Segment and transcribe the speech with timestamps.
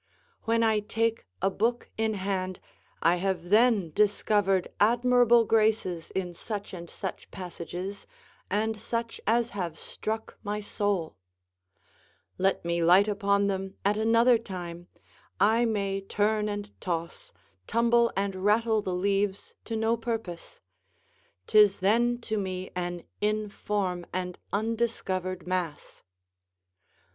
[0.45, 2.59] When I take a book in hand
[3.03, 8.07] I have then discovered admirable graces in such and such passages,
[8.49, 11.17] and such as have struck my soul;
[12.39, 14.87] let me light upon them at another time,
[15.39, 17.31] I may turn and toss,
[17.67, 20.59] tumble and rattle the leaves to no purpose;
[21.45, 26.01] 'tis then to me an inform and undiscovered mass.